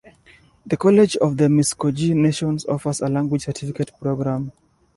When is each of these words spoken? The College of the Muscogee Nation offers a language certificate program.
The 0.65 0.77
College 0.77 1.17
of 1.17 1.37
the 1.37 1.47
Muscogee 1.47 2.15
Nation 2.15 2.57
offers 2.67 3.01
a 3.01 3.07
language 3.07 3.43
certificate 3.43 3.91
program. 3.99 4.51